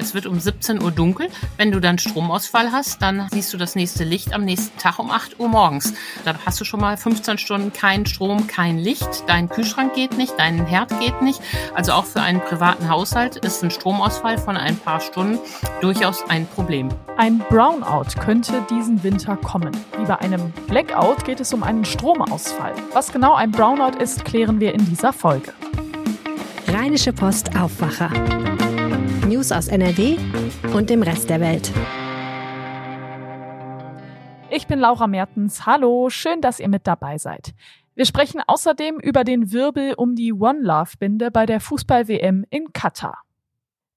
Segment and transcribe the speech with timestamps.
[0.00, 1.28] Es wird um 17 Uhr dunkel.
[1.58, 5.10] Wenn du dann Stromausfall hast, dann siehst du das nächste Licht am nächsten Tag um
[5.10, 5.92] 8 Uhr morgens.
[6.24, 9.24] Da hast du schon mal 15 Stunden kein Strom, kein Licht.
[9.26, 11.40] Dein Kühlschrank geht nicht, dein Herd geht nicht.
[11.74, 15.38] Also auch für einen privaten Haushalt ist ein Stromausfall von ein paar Stunden
[15.82, 16.88] durchaus ein Problem.
[17.18, 19.76] Ein Brownout könnte diesen Winter kommen.
[19.98, 22.72] Wie bei einem Blackout geht es um einen Stromausfall.
[22.94, 25.52] Was genau ein Brownout ist, klären wir in dieser Folge.
[26.68, 28.10] Rheinische Post Aufwacher.
[29.40, 30.18] News aus NRW
[30.74, 31.72] und dem Rest der Welt.
[34.50, 35.64] Ich bin Laura Mertens.
[35.64, 37.54] Hallo, schön, dass ihr mit dabei seid.
[37.94, 42.74] Wir sprechen außerdem über den Wirbel um die One Love Binde bei der Fußball-WM in
[42.74, 43.22] Katar.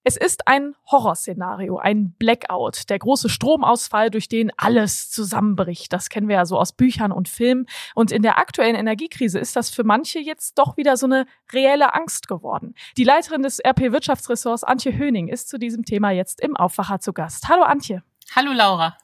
[0.05, 5.93] Es ist ein Horrorszenario, ein Blackout, der große Stromausfall, durch den alles zusammenbricht.
[5.93, 7.67] Das kennen wir ja so aus Büchern und Filmen.
[7.95, 11.93] Und in der aktuellen Energiekrise ist das für manche jetzt doch wieder so eine reelle
[11.93, 12.75] Angst geworden.
[12.97, 17.13] Die Leiterin des RP Wirtschaftsressorts, Antje Höning, ist zu diesem Thema jetzt im Aufwacher zu
[17.13, 17.47] Gast.
[17.47, 18.03] Hallo Antje.
[18.35, 18.97] Hallo Laura.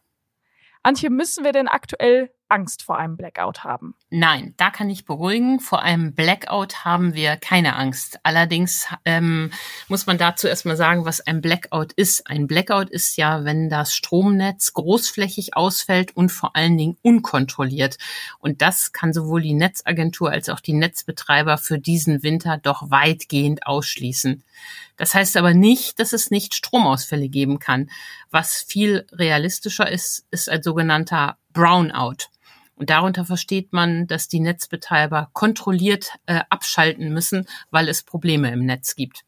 [0.83, 3.95] Antje, müssen wir denn aktuell Angst vor einem Blackout haben?
[4.09, 5.59] Nein, da kann ich beruhigen.
[5.59, 8.19] Vor einem Blackout haben wir keine Angst.
[8.23, 9.51] Allerdings ähm,
[9.87, 12.27] muss man dazu erstmal sagen, was ein Blackout ist.
[12.27, 17.97] Ein Blackout ist ja, wenn das Stromnetz großflächig ausfällt und vor allen Dingen unkontrolliert.
[18.39, 23.65] Und das kann sowohl die Netzagentur als auch die Netzbetreiber für diesen Winter doch weitgehend
[23.65, 24.43] ausschließen.
[24.97, 27.89] Das heißt aber nicht, dass es nicht Stromausfälle geben kann.
[28.31, 32.27] Was viel realistischer ist, ist ein sogenannter Brownout.
[32.79, 38.65] Und darunter versteht man, dass die Netzbetreiber kontrolliert äh, abschalten müssen, weil es Probleme im
[38.65, 39.25] Netz gibt.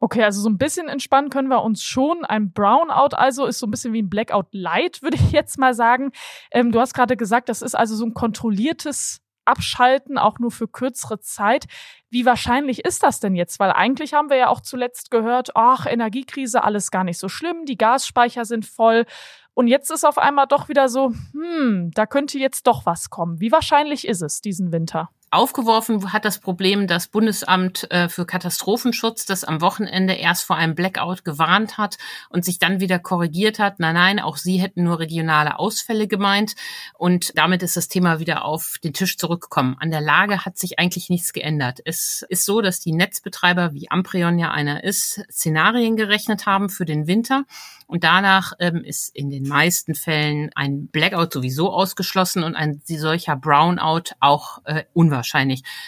[0.00, 2.26] Okay, also so ein bisschen entspannen können wir uns schon.
[2.26, 5.72] Ein Brownout also ist so ein bisschen wie ein Blackout Light, würde ich jetzt mal
[5.72, 6.12] sagen.
[6.50, 10.68] Ähm, du hast gerade gesagt, das ist also so ein kontrolliertes Abschalten, auch nur für
[10.68, 11.64] kürzere Zeit.
[12.10, 13.58] Wie wahrscheinlich ist das denn jetzt?
[13.60, 17.64] Weil eigentlich haben wir ja auch zuletzt gehört, ach, Energiekrise, alles gar nicht so schlimm,
[17.64, 19.06] die Gasspeicher sind voll
[19.54, 23.40] und jetzt ist auf einmal doch wieder so, hm, da könnte jetzt doch was kommen.
[23.40, 25.10] Wie wahrscheinlich ist es diesen Winter?
[25.34, 30.76] Aufgeworfen hat das Problem das Bundesamt äh, für Katastrophenschutz, das am Wochenende erst vor einem
[30.76, 33.80] Blackout gewarnt hat und sich dann wieder korrigiert hat.
[33.80, 36.54] Nein, nein, auch sie hätten nur regionale Ausfälle gemeint.
[36.96, 39.76] Und damit ist das Thema wieder auf den Tisch zurückgekommen.
[39.80, 41.80] An der Lage hat sich eigentlich nichts geändert.
[41.84, 46.84] Es ist so, dass die Netzbetreiber, wie Amprion ja einer ist, Szenarien gerechnet haben für
[46.84, 47.44] den Winter.
[47.86, 53.36] Und danach ähm, ist in den meisten Fällen ein Blackout sowieso ausgeschlossen und ein solcher
[53.36, 55.23] Brownout auch äh, unwahrscheinlich.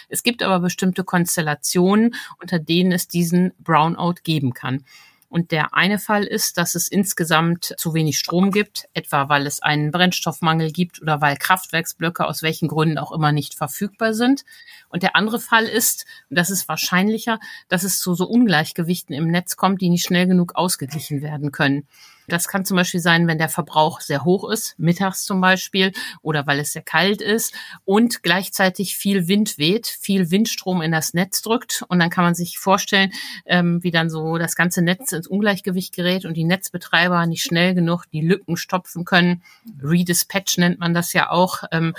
[0.09, 4.83] Es gibt aber bestimmte Konstellationen, unter denen es diesen Brownout geben kann.
[5.29, 9.61] Und der eine Fall ist, dass es insgesamt zu wenig Strom gibt, etwa weil es
[9.61, 14.45] einen Brennstoffmangel gibt oder weil Kraftwerksblöcke aus welchen Gründen auch immer nicht verfügbar sind.
[14.87, 19.27] Und der andere Fall ist, und das ist wahrscheinlicher, dass es zu so Ungleichgewichten im
[19.27, 21.87] Netz kommt, die nicht schnell genug ausgeglichen werden können.
[22.27, 26.45] Das kann zum Beispiel sein, wenn der Verbrauch sehr hoch ist, mittags zum Beispiel, oder
[26.45, 27.53] weil es sehr kalt ist
[27.85, 31.85] und gleichzeitig viel Wind weht, viel Windstrom in das Netz drückt.
[31.87, 33.13] Und dann kann man sich vorstellen,
[33.45, 37.73] ähm, wie dann so das ganze Netz ins Ungleichgewicht gerät und die Netzbetreiber nicht schnell
[37.73, 39.41] genug die Lücken stopfen können.
[39.81, 41.95] Redispatch nennt man das ja auch, ähm,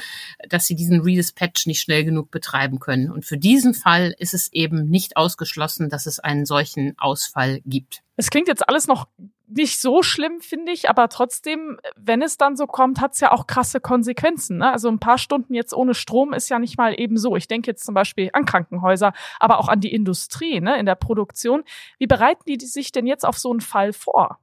[0.46, 3.10] dass sie diesen Redispatch nicht schnell genug betreiben können.
[3.10, 8.02] Und für diesen Fall ist es eben nicht ausgeschlossen, dass es einen solchen Ausfall gibt.
[8.16, 9.06] Es klingt jetzt alles noch
[9.48, 13.32] nicht so schlimm, finde ich, aber trotzdem, wenn es dann so kommt, hat es ja
[13.32, 14.58] auch krasse Konsequenzen.
[14.58, 14.72] Ne?
[14.72, 17.36] Also ein paar Stunden jetzt ohne Strom ist ja nicht mal eben so.
[17.36, 20.94] Ich denke jetzt zum Beispiel an Krankenhäuser, aber auch an die Industrie ne, in der
[20.94, 21.64] Produktion.
[21.98, 24.38] Wie bereiten die sich denn jetzt auf so einen Fall vor?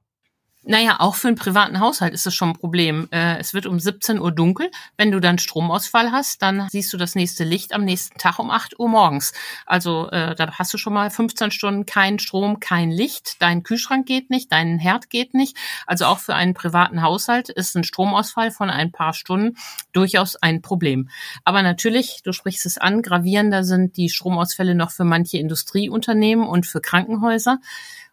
[0.68, 3.06] Naja, auch für einen privaten Haushalt ist das schon ein Problem.
[3.12, 4.68] Äh, es wird um 17 Uhr dunkel.
[4.96, 8.50] Wenn du dann Stromausfall hast, dann siehst du das nächste Licht am nächsten Tag um
[8.50, 9.32] 8 Uhr morgens.
[9.64, 13.36] Also äh, da hast du schon mal 15 Stunden kein Strom, kein Licht.
[13.40, 15.56] Dein Kühlschrank geht nicht, dein Herd geht nicht.
[15.86, 19.56] Also auch für einen privaten Haushalt ist ein Stromausfall von ein paar Stunden
[19.92, 21.10] durchaus ein Problem.
[21.44, 26.66] Aber natürlich, du sprichst es an, gravierender sind die Stromausfälle noch für manche Industrieunternehmen und
[26.66, 27.60] für Krankenhäuser.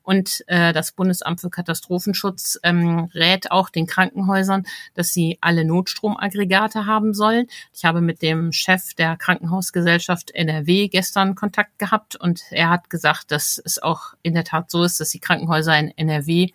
[0.03, 6.85] Und äh, das Bundesamt für Katastrophenschutz ähm, rät auch den Krankenhäusern, dass sie alle Notstromaggregate
[6.85, 7.47] haben sollen.
[7.73, 13.31] Ich habe mit dem Chef der Krankenhausgesellschaft NRW gestern Kontakt gehabt und er hat gesagt,
[13.31, 16.49] dass es auch in der Tat so ist, dass die Krankenhäuser in NRW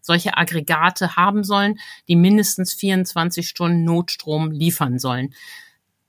[0.00, 1.78] solche Aggregate haben sollen,
[2.08, 5.34] die mindestens 24 Stunden Notstrom liefern sollen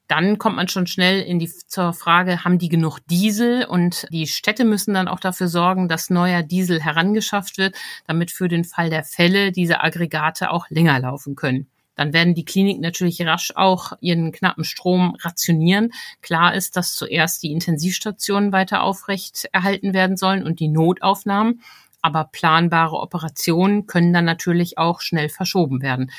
[0.07, 3.65] dann kommt man schon schnell in die zur Frage, haben die genug Diesel?
[3.65, 7.75] Und die Städte müssen dann auch dafür sorgen, dass neuer Diesel herangeschafft wird,
[8.05, 11.67] damit für den Fall der Fälle diese Aggregate auch länger laufen können.
[11.95, 15.91] Dann werden die Kliniken natürlich rasch auch ihren knappen Strom rationieren.
[16.21, 21.61] Klar ist, dass zuerst die Intensivstationen weiter aufrecht erhalten werden sollen und die Notaufnahmen.
[22.01, 26.11] Aber planbare Operationen können dann natürlich auch schnell verschoben werden.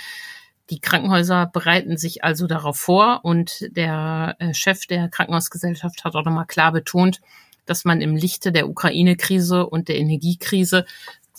[0.71, 6.25] Die Krankenhäuser bereiten sich also darauf vor und der äh, Chef der Krankenhausgesellschaft hat auch
[6.25, 7.21] nochmal klar betont,
[7.67, 10.85] dass man im Lichte der Ukraine-Krise und der Energiekrise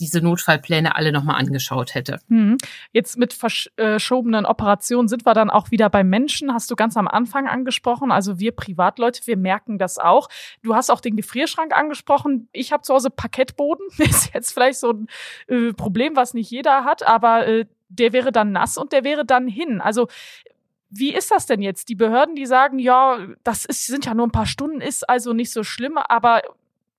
[0.00, 2.20] diese Notfallpläne alle nochmal angeschaut hätte.
[2.28, 2.56] Hm.
[2.92, 6.54] Jetzt mit verschobenen Operationen sind wir dann auch wieder bei Menschen.
[6.54, 8.12] Hast du ganz am Anfang angesprochen.
[8.12, 10.28] Also wir Privatleute, wir merken das auch.
[10.62, 12.48] Du hast auch den Gefrierschrank angesprochen.
[12.52, 13.86] Ich habe zu Hause Parkettboden.
[13.98, 15.08] ist jetzt vielleicht so ein
[15.48, 19.24] äh, Problem, was nicht jeder hat, aber äh, der wäre dann nass und der wäre
[19.24, 19.80] dann hin.
[19.80, 20.08] Also
[20.90, 21.88] wie ist das denn jetzt?
[21.88, 25.32] Die Behörden, die sagen, ja, das ist, sind ja nur ein paar Stunden, ist also
[25.32, 26.42] nicht so schlimm, aber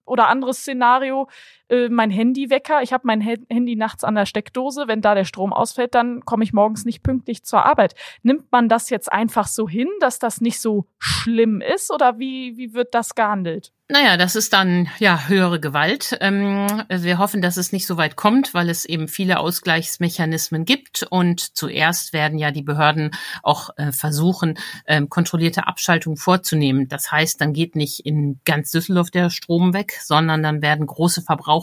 [0.06, 1.30] oder anderes Szenario,
[1.70, 5.54] äh, mein Handywecker, ich habe mein Handy nachts an der Steckdose, wenn da der Strom
[5.54, 7.96] ausfällt, dann komme ich morgens nicht pünktlich zur Arbeit.
[8.24, 12.58] Nimmt man das jetzt einfach so hin, dass das nicht so schlimm ist oder wie,
[12.58, 13.72] wie wird das gehandelt?
[13.92, 16.16] Naja, das ist dann ja höhere Gewalt.
[16.22, 21.08] Ähm, wir hoffen, dass es nicht so weit kommt, weil es eben viele Ausgleichsmechanismen gibt.
[21.10, 23.10] Und zuerst werden ja die Behörden
[23.42, 26.88] auch äh, versuchen, ähm, kontrollierte Abschaltung vorzunehmen.
[26.88, 31.24] Das heißt, dann geht nicht in ganz Düsseldorf der Strom weg, sondern dann werden große
[31.24, 31.59] Verbraucher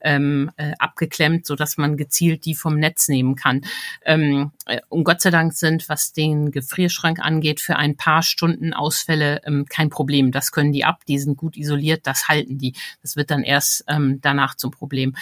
[0.00, 3.62] ähm, äh, abgeklemmt, sodass man gezielt die vom Netz nehmen kann.
[4.04, 8.72] Ähm, äh, und Gott sei Dank sind, was den Gefrierschrank angeht, für ein paar Stunden
[8.72, 10.32] Ausfälle ähm, kein Problem.
[10.32, 12.74] Das können die ab, die sind gut isoliert, das halten die.
[13.02, 15.14] Das wird dann erst ähm, danach zum Problem.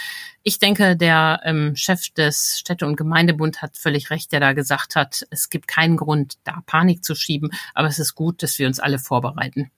[0.42, 4.94] Ich denke, der ähm, Chef des Städte- und Gemeindebund hat völlig recht, der da gesagt
[4.94, 8.66] hat, es gibt keinen Grund, da Panik zu schieben, aber es ist gut, dass wir
[8.66, 9.70] uns alle vorbereiten.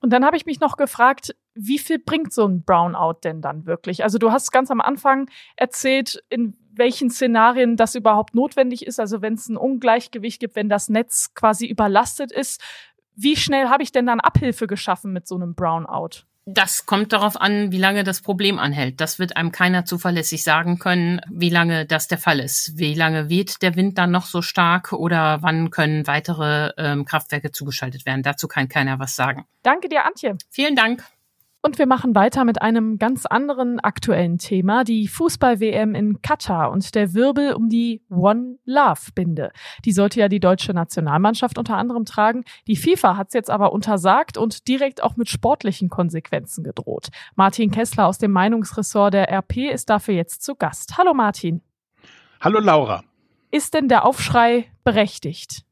[0.00, 3.66] Und dann habe ich mich noch gefragt, wie viel bringt so ein Brownout denn dann
[3.66, 4.02] wirklich?
[4.02, 8.98] Also du hast ganz am Anfang erzählt, in welchen Szenarien das überhaupt notwendig ist.
[8.98, 12.62] Also wenn es ein Ungleichgewicht gibt, wenn das Netz quasi überlastet ist
[13.22, 16.24] wie schnell habe ich denn dann Abhilfe geschaffen mit so einem Brownout?
[16.46, 19.00] Das kommt darauf an, wie lange das Problem anhält.
[19.00, 22.72] Das wird einem keiner zuverlässig sagen können, wie lange das der Fall ist.
[22.76, 27.52] Wie lange weht der Wind dann noch so stark oder wann können weitere ähm, Kraftwerke
[27.52, 28.22] zugeschaltet werden.
[28.22, 29.44] Dazu kann keiner was sagen.
[29.62, 30.36] Danke dir, Antje.
[30.50, 31.04] Vielen Dank.
[31.62, 36.94] Und wir machen weiter mit einem ganz anderen aktuellen Thema, die Fußball-WM in Katar und
[36.94, 39.52] der Wirbel um die One Love-Binde.
[39.84, 42.44] Die sollte ja die deutsche Nationalmannschaft unter anderem tragen.
[42.66, 47.08] Die FIFA hat es jetzt aber untersagt und direkt auch mit sportlichen Konsequenzen gedroht.
[47.36, 50.96] Martin Kessler aus dem Meinungsressort der RP ist dafür jetzt zu Gast.
[50.96, 51.60] Hallo Martin.
[52.40, 53.04] Hallo Laura.
[53.50, 55.64] Ist denn der Aufschrei berechtigt?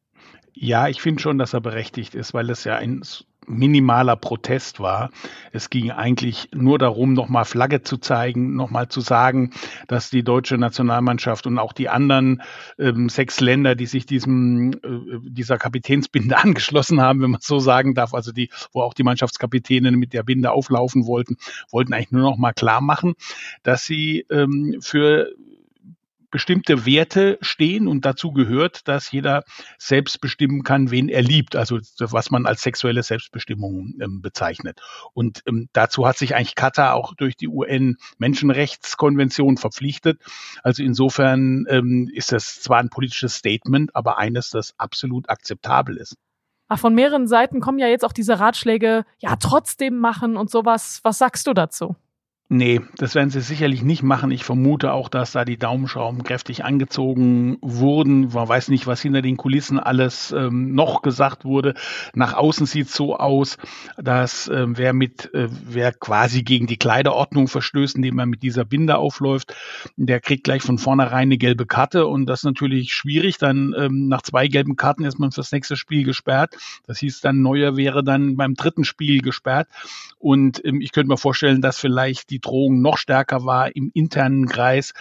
[0.53, 3.03] Ja, ich finde schon, dass er berechtigt ist, weil es ja ein
[3.49, 5.11] minimaler Protest war.
[5.53, 9.53] Es ging eigentlich nur darum, nochmal Flagge zu zeigen, nochmal zu sagen,
[9.87, 12.43] dass die deutsche Nationalmannschaft und auch die anderen
[12.79, 17.95] ähm, sechs Länder, die sich diesem äh, dieser Kapitänsbinde angeschlossen haben, wenn man so sagen
[17.95, 21.37] darf, also die, wo auch die Mannschaftskapitäne mit der Binde auflaufen wollten,
[21.71, 23.15] wollten eigentlich nur noch mal klar machen,
[23.63, 25.33] dass sie ähm, für
[26.31, 29.45] bestimmte Werte stehen und dazu gehört, dass jeder
[29.79, 34.81] selbst bestimmen kann, wen er liebt, also was man als sexuelle Selbstbestimmung ähm, bezeichnet.
[35.15, 40.21] Und ähm, dazu hat sich eigentlich Katar auch durch die UN-Menschenrechtskonvention verpflichtet.
[40.63, 46.17] Also insofern ähm, ist das zwar ein politisches Statement, aber eines, das absolut akzeptabel ist.
[46.69, 51.01] Ach, von mehreren Seiten kommen ja jetzt auch diese Ratschläge, ja, trotzdem machen und sowas.
[51.03, 51.97] Was sagst du dazu?
[52.51, 54.31] Nee, das werden sie sicherlich nicht machen.
[54.31, 58.29] Ich vermute auch, dass da die Daumenschrauben kräftig angezogen wurden.
[58.33, 61.75] Man weiß nicht, was hinter den Kulissen alles ähm, noch gesagt wurde.
[62.15, 63.59] Nach außen sieht so aus,
[63.99, 68.65] dass äh, wer mit, äh, wer quasi gegen die Kleiderordnung verstößt, indem man mit dieser
[68.65, 69.55] Binde aufläuft,
[69.97, 73.37] der kriegt gleich von vornherein eine gelbe Karte und das ist natürlich schwierig.
[73.37, 76.57] Dann ähm, nach zwei gelben Karten ist man fürs nächste Spiel gesperrt.
[76.87, 79.69] Das hieß dann, Neuer wäre dann beim dritten Spiel gesperrt.
[80.19, 83.91] Und ähm, ich könnte mir vorstellen, dass vielleicht die die Drohung noch stärker war im
[83.95, 84.93] internen Kreis,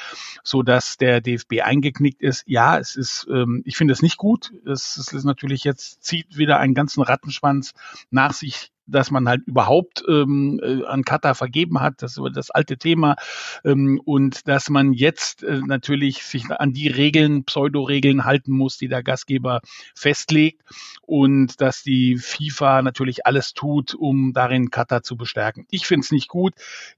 [0.43, 2.43] so dass der DFB eingeknickt ist.
[2.47, 4.53] Ja, es ist, ähm, ich finde es nicht gut.
[4.65, 7.73] Es, es ist natürlich jetzt zieht wieder einen ganzen Rattenschwanz
[8.09, 12.51] nach sich dass man halt überhaupt ähm, äh, an Katar vergeben hat, das ist das
[12.51, 13.15] alte Thema,
[13.63, 18.87] ähm, und dass man jetzt äh, natürlich sich an die Regeln, Pseudo-Regeln halten muss, die
[18.87, 19.61] der Gastgeber
[19.95, 20.61] festlegt
[21.01, 25.65] und dass die FIFA natürlich alles tut, um darin Katar zu bestärken.
[25.69, 26.53] Ich finde es nicht gut.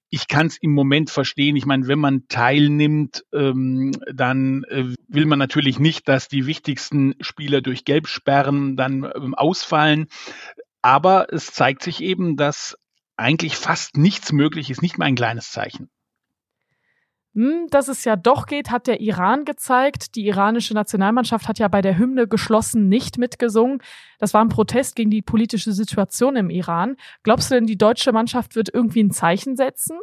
[0.10, 1.56] Ich kann es im Moment verstehen.
[1.56, 7.14] Ich meine, wenn man teilnimmt, ähm, dann äh, will man natürlich nicht, dass die wichtigsten
[7.22, 10.08] Spieler durch Gelbsperren dann ähm, ausfallen.
[10.82, 12.78] Aber es zeigt sich eben, dass
[13.18, 15.90] eigentlich fast nichts möglich ist, nicht mal ein kleines Zeichen.
[17.36, 20.16] Hm, dass es ja doch geht, hat der Iran gezeigt.
[20.16, 23.82] Die iranische Nationalmannschaft hat ja bei der Hymne geschlossen nicht mitgesungen.
[24.18, 26.96] Das war ein Protest gegen die politische Situation im Iran.
[27.24, 30.00] Glaubst du denn, die deutsche Mannschaft wird irgendwie ein Zeichen setzen?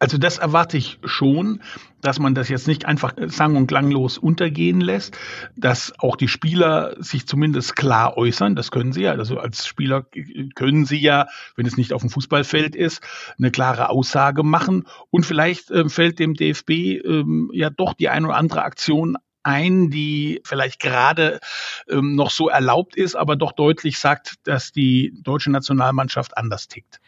[0.00, 1.60] Also das erwarte ich schon,
[2.00, 5.18] dass man das jetzt nicht einfach sang- und klanglos untergehen lässt,
[5.56, 10.06] dass auch die Spieler sich zumindest klar äußern, das können sie ja, also als Spieler
[10.54, 11.26] können sie ja,
[11.56, 13.02] wenn es nicht auf dem Fußballfeld ist,
[13.38, 14.86] eine klare Aussage machen.
[15.10, 19.90] Und vielleicht äh, fällt dem DFB äh, ja doch die eine oder andere Aktion ein,
[19.90, 21.40] die vielleicht gerade
[21.88, 27.00] ähm, noch so erlaubt ist, aber doch deutlich sagt, dass die deutsche Nationalmannschaft anders tickt.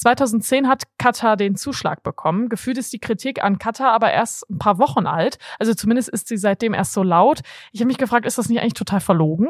[0.00, 2.48] 2010 hat Katar den Zuschlag bekommen.
[2.48, 5.38] Gefühlt ist die Kritik an Katar aber erst ein paar Wochen alt.
[5.58, 7.40] Also zumindest ist sie seitdem erst so laut.
[7.72, 9.48] Ich habe mich gefragt, ist das nicht eigentlich total verlogen?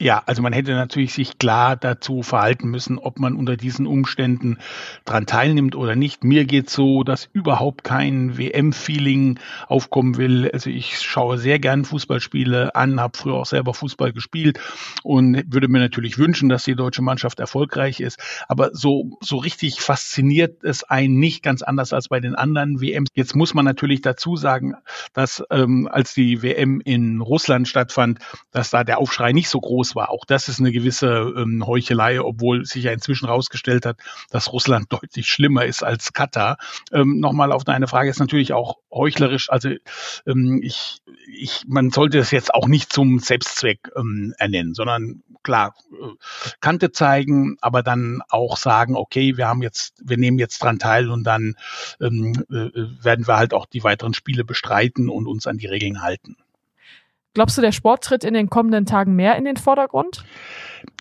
[0.00, 4.58] Ja, also man hätte natürlich sich klar dazu verhalten müssen, ob man unter diesen Umständen
[5.04, 6.22] dran teilnimmt oder nicht.
[6.22, 10.48] Mir geht so, dass überhaupt kein WM-Feeling aufkommen will.
[10.52, 14.60] Also ich schaue sehr gern Fußballspiele an, habe früher auch selber Fußball gespielt
[15.02, 18.20] und würde mir natürlich wünschen, dass die deutsche Mannschaft erfolgreich ist.
[18.46, 23.08] Aber so, so richtig fasziniert es einen nicht ganz anders als bei den anderen WMs.
[23.14, 24.76] Jetzt muss man natürlich dazu sagen,
[25.12, 28.20] dass ähm, als die WM in Russland stattfand,
[28.52, 30.10] dass da der Aufschrei nicht so groß groß war.
[30.10, 33.98] Auch das ist eine gewisse ähm, Heuchelei, obwohl sich ja inzwischen herausgestellt hat,
[34.30, 36.58] dass Russland deutlich schlimmer ist als Katar.
[36.92, 39.50] Ähm, Nochmal auf deine Frage ist natürlich auch heuchlerisch.
[39.50, 39.70] Also
[40.26, 45.74] ähm, ich, ich, man sollte es jetzt auch nicht zum Selbstzweck ähm, ernennen, sondern klar
[45.92, 46.14] äh,
[46.60, 51.10] Kante zeigen, aber dann auch sagen, okay, wir haben jetzt, wir nehmen jetzt dran teil
[51.10, 51.54] und dann
[52.00, 56.02] ähm, äh, werden wir halt auch die weiteren Spiele bestreiten und uns an die Regeln
[56.02, 56.36] halten.
[57.38, 60.24] Glaubst du, der Sport tritt in den kommenden Tagen mehr in den Vordergrund?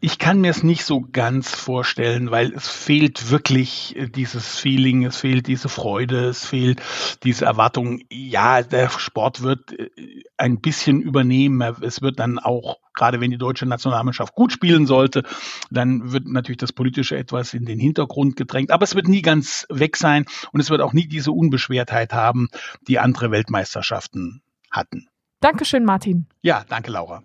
[0.01, 5.03] Ich kann mir es nicht so ganz vorstellen, weil es fehlt wirklich äh, dieses Feeling,
[5.03, 6.79] es fehlt diese Freude, es fehlt
[7.24, 8.01] diese Erwartung.
[8.12, 9.89] Ja, der Sport wird äh,
[10.38, 11.60] ein bisschen übernehmen.
[11.82, 15.24] Es wird dann auch, gerade wenn die deutsche Nationalmannschaft gut spielen sollte,
[15.72, 18.70] dann wird natürlich das Politische etwas in den Hintergrund gedrängt.
[18.70, 22.50] Aber es wird nie ganz weg sein und es wird auch nie diese Unbeschwertheit haben,
[22.88, 25.08] die andere Weltmeisterschaften hatten.
[25.39, 26.27] Dankeschön, Martin.
[26.41, 27.24] Ja, danke, Laura.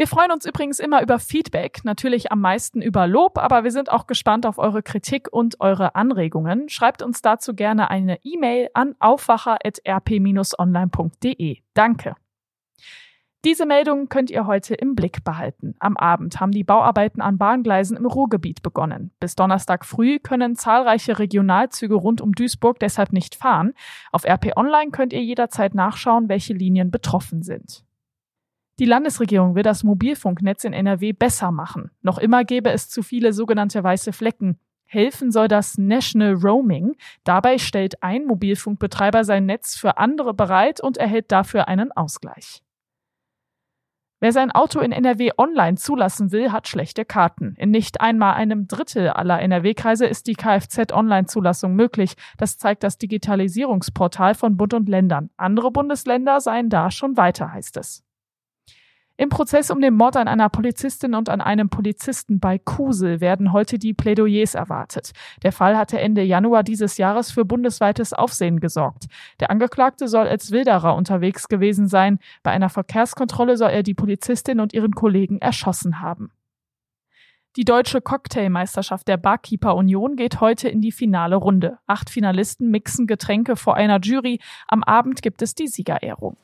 [0.00, 3.92] Wir freuen uns übrigens immer über Feedback, natürlich am meisten über Lob, aber wir sind
[3.92, 6.70] auch gespannt auf eure Kritik und eure Anregungen.
[6.70, 11.58] Schreibt uns dazu gerne eine E-Mail an aufwacher.rp-online.de.
[11.74, 12.14] Danke.
[13.46, 15.74] Diese Meldung könnt ihr heute im Blick behalten.
[15.78, 19.12] Am Abend haben die Bauarbeiten an Bahngleisen im Ruhrgebiet begonnen.
[19.18, 23.72] Bis Donnerstag früh können zahlreiche Regionalzüge rund um Duisburg deshalb nicht fahren.
[24.12, 27.82] Auf RP Online könnt ihr jederzeit nachschauen, welche Linien betroffen sind.
[28.78, 31.90] Die Landesregierung will das Mobilfunknetz in NRW besser machen.
[32.02, 34.58] Noch immer gäbe es zu viele sogenannte weiße Flecken.
[34.84, 36.94] Helfen soll das National Roaming.
[37.24, 42.62] Dabei stellt ein Mobilfunkbetreiber sein Netz für andere bereit und erhält dafür einen Ausgleich.
[44.22, 47.54] Wer sein Auto in NRW online zulassen will, hat schlechte Karten.
[47.56, 52.16] In nicht einmal einem Drittel aller NRW-Kreise ist die Kfz-Online-Zulassung möglich.
[52.36, 55.30] Das zeigt das Digitalisierungsportal von Bund und Ländern.
[55.38, 58.04] Andere Bundesländer seien da schon weiter, heißt es.
[59.20, 63.52] Im Prozess um den Mord an einer Polizistin und an einem Polizisten bei Kusel werden
[63.52, 65.12] heute die Plädoyers erwartet.
[65.42, 69.08] Der Fall hatte Ende Januar dieses Jahres für bundesweites Aufsehen gesorgt.
[69.38, 72.18] Der Angeklagte soll als Wilderer unterwegs gewesen sein.
[72.42, 76.32] Bei einer Verkehrskontrolle soll er die Polizistin und ihren Kollegen erschossen haben.
[77.56, 81.76] Die deutsche Cocktailmeisterschaft der Barkeeper Union geht heute in die finale Runde.
[81.86, 84.40] Acht Finalisten mixen Getränke vor einer Jury.
[84.66, 86.38] Am Abend gibt es die Siegerehrung.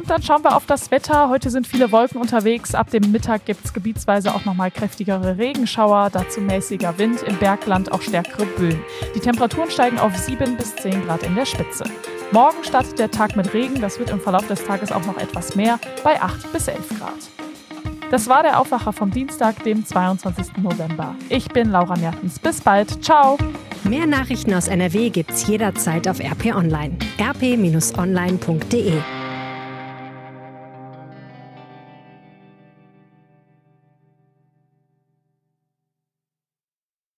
[0.00, 1.28] Und dann schauen wir auf das Wetter.
[1.28, 2.74] Heute sind viele Wolken unterwegs.
[2.74, 7.92] Ab dem Mittag gibt es gebietsweise auch nochmal kräftigere Regenschauer, dazu mäßiger Wind, im Bergland
[7.92, 8.80] auch stärkere Böen.
[9.14, 11.84] Die Temperaturen steigen auf 7 bis 10 Grad in der Spitze.
[12.32, 15.54] Morgen startet der Tag mit Regen, das wird im Verlauf des Tages auch noch etwas
[15.54, 18.10] mehr, bei 8 bis 11 Grad.
[18.10, 20.56] Das war der Aufwacher vom Dienstag, dem 22.
[20.62, 21.14] November.
[21.28, 22.38] Ich bin Laura Mertens.
[22.38, 23.04] Bis bald.
[23.04, 23.36] Ciao.
[23.84, 26.96] Mehr Nachrichten aus NRW gibt's jederzeit auf RP Online.
[27.20, 28.94] rp-online.de